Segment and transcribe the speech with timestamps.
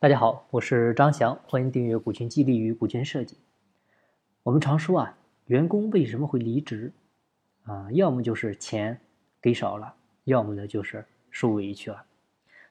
[0.00, 3.36] 大家好，我是张翔，欢迎订阅股权激励与股权设计。
[4.44, 6.92] 我们常说啊，员工为什么会离职
[7.64, 7.88] 啊？
[7.90, 9.00] 要么就是钱
[9.42, 9.92] 给少了，
[10.22, 12.04] 要么呢就是受委屈了。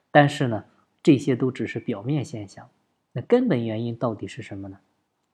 [0.09, 0.63] 但是呢，
[1.03, 2.69] 这些都只是表面现象。
[3.11, 4.79] 那根本原因到底是什么呢？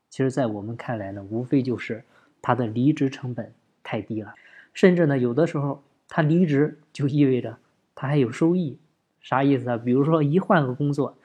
[0.09, 2.03] 其实，在我们看来呢，无非就是
[2.41, 3.53] 他的离职成本
[3.83, 4.33] 太低了，
[4.73, 7.55] 甚至呢，有的时候他离职就意味着
[7.93, 8.79] 他还有收益，
[9.21, 9.77] 啥意思啊？
[9.77, 11.15] 比如说一换个工作。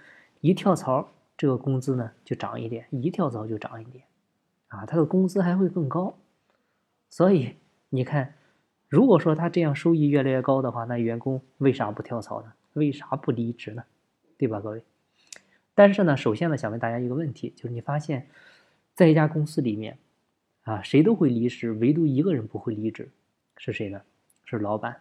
[0.41, 4.05] 一跳槽，这个工资呢就涨一点；一跳槽就涨一点，
[4.69, 6.15] 啊，他的工资还会更高。
[7.11, 7.57] 所以
[7.89, 8.35] 你看，
[8.89, 12.53] 如果说他这样收益越来越高的话，那员工为啥不跳槽呢？
[12.75, 13.83] 为啥不离职呢？
[14.37, 14.85] 对吧，各位？
[15.75, 18.29] 但是呢，首先呢，想问大家一个问题，就是你发现，
[18.95, 19.99] 在一家公司里面，
[20.63, 23.11] 啊，谁都会离职，唯独一个人不会离职，
[23.57, 24.01] 是谁呢？
[24.45, 25.01] 是老板。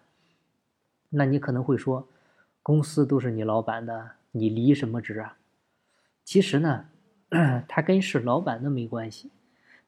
[1.10, 2.08] 那你可能会说，
[2.64, 4.12] 公司都是你老板的。
[4.38, 5.38] 你离什么职啊？
[6.24, 6.90] 其实呢，
[7.68, 9.32] 他跟是老板的没关系，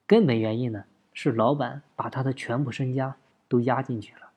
[0.08, 4.31] 根本原因呢是老板把他的全部身家都压进去了，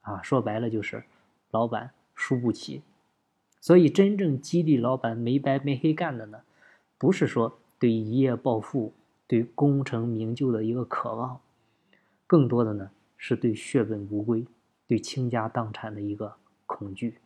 [0.00, 1.04] 啊，说白了就是
[1.50, 2.82] 老板输不起。
[3.60, 6.42] 所以真正激励老板没白没黑干的呢，
[6.98, 8.94] 不是说对一夜暴富、
[9.26, 11.40] 对功成名就的一个渴望，
[12.26, 14.46] 更多的呢是对血本无归、
[14.86, 17.18] 对倾家荡产的一个恐惧。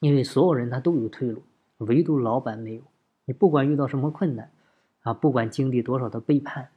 [0.00, 1.42] 因为所有人他都有退路，
[1.78, 2.82] 唯独老板没有。
[3.24, 4.50] 你不管遇到什么困难，
[5.00, 6.68] 啊，不管经历多少的背叛，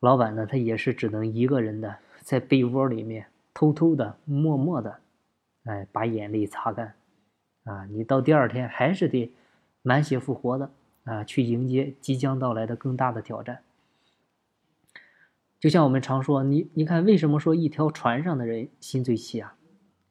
[0.00, 5.00] 老板呢，他也是只能一个人的在被窝里面偷偷的、默默的，
[5.64, 6.94] 哎，把眼泪擦干。
[7.64, 9.32] 啊，你到第二天还是得
[9.82, 10.70] 满血复活的
[11.04, 13.62] 啊，去迎接即将到来的更大的挑战。
[15.58, 19.56] 就像我们常说，你你看，为什么说一条船上的人心最细啊？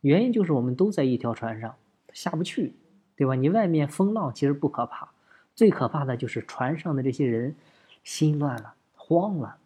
[0.01, 1.75] 原因就是我们都在一条船上。
[2.13, 2.73] 下不去，
[3.15, 3.35] 对吧？
[3.35, 5.11] 你外面风浪其实不可怕，
[5.55, 7.55] 最可怕的就是船上的这些人
[8.03, 9.57] 心乱了、慌了。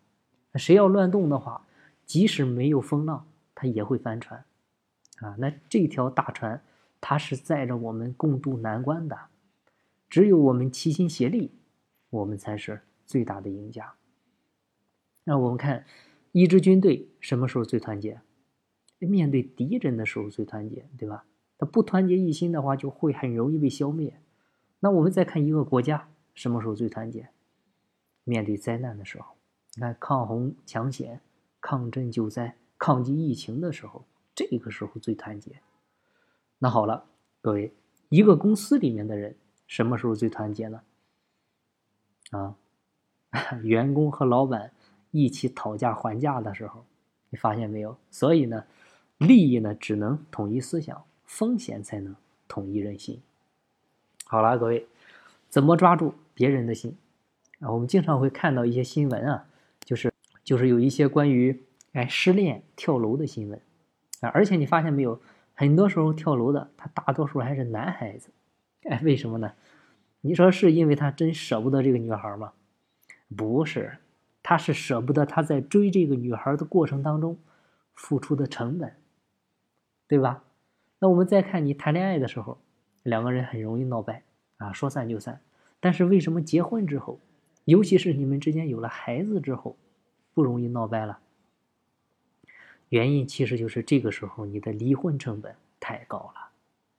[0.55, 1.67] 谁要乱动的话，
[2.05, 4.43] 即使没有风浪，他也会翻船
[5.19, 5.35] 啊！
[5.37, 6.61] 那这条大船，
[6.99, 9.17] 它是载着我们共度难关的。
[10.09, 11.51] 只有我们齐心协力，
[12.09, 13.93] 我们才是最大的赢家。
[15.25, 15.85] 那我们看，
[16.31, 18.21] 一支军队什么时候最团结？
[18.99, 21.25] 面对敌人的时候最团结，对吧？
[21.57, 24.19] 他不团结一心的话，就会很容易被消灭。
[24.79, 27.29] 那我们再看一个国家什么时候最团结？
[28.23, 29.35] 面对灾难的时候，
[29.75, 31.21] 你看抗洪抢险、
[31.59, 35.61] 抗震救灾、抗击疫情的时候，这个时候最团结。
[36.59, 37.05] 那好了，
[37.41, 37.73] 各位，
[38.09, 39.35] 一个公司里面的人
[39.65, 40.81] 什么时候最团结呢？
[42.31, 42.55] 啊，
[43.63, 44.73] 员工和老板
[45.11, 46.85] 一起讨价还价的时候，
[47.29, 47.97] 你发现没有？
[48.11, 48.65] 所以呢，
[49.17, 51.03] 利益呢只能统一思想。
[51.27, 52.15] 风险才能
[52.47, 53.21] 统一人心。
[54.25, 54.87] 好了，各位，
[55.49, 56.97] 怎么抓住别人的心
[57.59, 57.71] 啊？
[57.71, 59.45] 我们经常会看到一些新闻啊，
[59.81, 60.11] 就是
[60.43, 63.61] 就是有一些关于哎失恋跳楼的新闻
[64.21, 65.21] 啊，而且你发现没有，
[65.53, 68.29] 很多时候跳楼的他大多数还是男孩子，
[68.83, 69.53] 哎，为什么呢？
[70.21, 72.53] 你说是因为他真舍不得这个女孩吗？
[73.35, 73.97] 不是，
[74.41, 77.37] 他是舍不得他在追这个女孩的过程当中
[77.93, 78.95] 付出的成本，
[80.07, 80.43] 对吧？
[80.99, 82.57] 那我们再看你谈恋爱的时候，
[83.03, 84.23] 两个人很容易闹掰
[84.57, 85.39] 啊，说散就散。
[85.79, 87.19] 但是为什么结婚之后，
[87.65, 89.75] 尤其是你们之间有了孩子之后，
[90.33, 91.19] 不容易闹掰了？
[92.89, 96.49] 原因其实就是这个时候你的离婚成本太高了。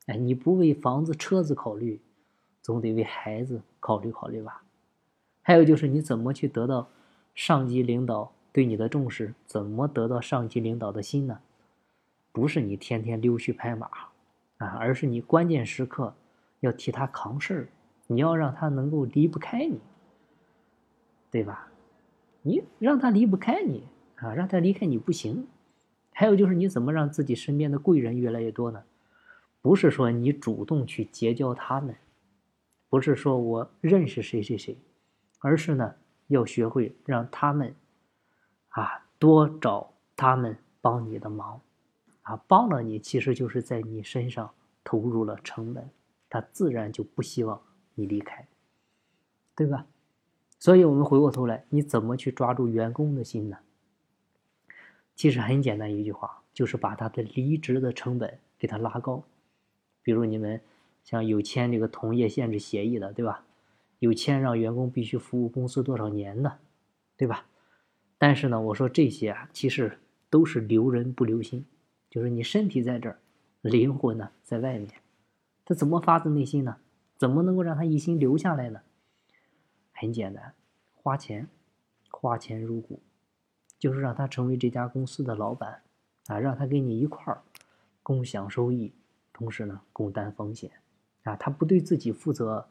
[0.07, 2.01] 哎，你不为房子、车子考虑，
[2.63, 4.63] 总得为孩子考虑考虑吧？
[5.43, 6.89] 还有就是你怎么去得到
[7.35, 9.35] 上级领导对你的重视？
[9.47, 11.41] 怎么得到上级领导的心呢？
[12.39, 13.89] 不是你天天溜须拍马，
[14.59, 16.15] 啊，而是你关键时刻
[16.61, 17.69] 要替他扛事儿，
[18.07, 19.81] 你要让他能够离不开你，
[21.33, 21.69] 对吧？
[22.43, 23.83] 你让他离不开你
[24.15, 25.49] 啊，让他离开你不行。
[26.13, 28.85] 还有就是你怎么让自己身边的贵人越来越多呢？
[29.61, 31.97] 不是说你主动去结交他们，
[32.89, 34.79] 不是说我认识谁谁谁，
[35.41, 35.97] 而是呢
[36.29, 37.75] 要学会让他们
[38.69, 41.61] 啊多找他们帮你的忙。
[42.29, 44.53] 啊，帮了你，其实就是在你身上
[44.85, 45.89] 投入了成本，
[46.29, 47.59] 他自然就不希望
[47.95, 48.47] 你离开，
[49.57, 49.87] 对吧？
[50.59, 53.57] 所以，我们回过头来，你怎么去抓住员工的心呢？
[55.17, 59.25] 其实很简单，一句话，就是把他的离职的成本给他拉高。
[60.03, 60.61] 比如你们
[61.03, 63.47] 像有签这个同业限制协议的，对吧？
[64.01, 66.59] 有签让员工必须服务公司多少年的，
[67.17, 67.47] 对吧？
[68.19, 69.99] 但是呢，我说这些啊，其实
[70.29, 71.65] 都是留人不留心。
[72.11, 73.19] 就是你身体在这儿，
[73.63, 74.91] 灵魂呢在外面，
[75.65, 76.77] 他怎么发自内心呢？
[77.17, 78.81] 怎么能够让他一心留下来呢？
[79.93, 80.55] 很简单，
[80.95, 81.49] 花钱，
[82.11, 83.01] 花钱入股，
[83.79, 85.83] 就是让他成为这家公司的老板
[86.27, 87.43] 啊，让他跟你一块儿
[88.03, 88.95] 共享收益，
[89.33, 90.71] 同时呢共担风险
[91.25, 91.35] 啊。
[91.37, 92.69] 他不对自己负责，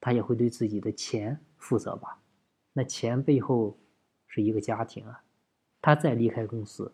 [0.00, 2.20] 他也会对自己的钱负责吧？
[2.72, 3.76] 那钱背后
[4.28, 5.24] 是一个家庭啊，
[5.82, 6.92] 他再离开公司，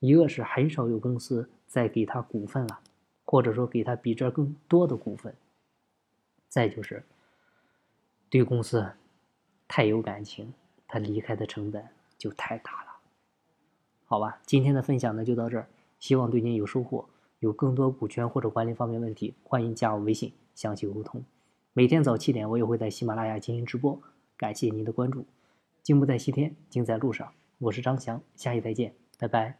[0.00, 2.80] 一个是很少有公司再给他股份了，
[3.24, 5.34] 或者说给他比这更多的股份，
[6.48, 7.04] 再就是
[8.28, 8.90] 对公司。
[9.72, 10.52] 太有感情，
[10.88, 11.86] 他离开的成本
[12.18, 12.90] 就太大了。
[14.04, 15.68] 好吧，今天的分享呢就到这儿，
[16.00, 17.08] 希望对您有收获。
[17.38, 21.22] 有更多股权或者管理方面问题，欢迎加我微信详细沟通。
[21.72, 23.96] 每天早七点，我也会在喜马拉雅进行直播。
[24.36, 25.24] 感谢您的关注，
[25.84, 27.32] 静不在西天，静在路上。
[27.58, 29.59] 我是张翔，下期再见，拜拜。